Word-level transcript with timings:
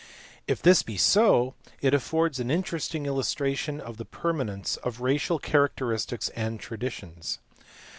If 0.47 0.63
this 0.63 0.81
be 0.81 0.97
so, 0.97 1.53
it 1.79 1.93
affords 1.93 2.39
an 2.39 2.49
interesting 2.49 3.05
illustration 3.05 3.79
of 3.79 3.97
the 3.97 4.03
permanence 4.05 4.77
of 4.77 4.99
racial 5.01 5.37
characteristics 5.37 6.29
and 6.29 6.59
traditions. 6.59 7.37